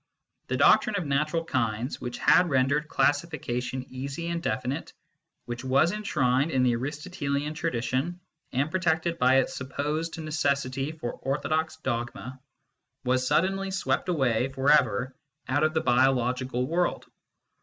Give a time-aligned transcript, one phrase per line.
[0.47, 4.93] The doctrine of natural kinds, which had rendered classification easy and definite,
[5.45, 8.19] which was enshrined in the Aristotelian tradition,
[8.51, 12.39] and protected by its supposed necessity for orthodox dogma,
[13.03, 15.15] was suddenly swept away for ever
[15.47, 17.05] out of the biological world.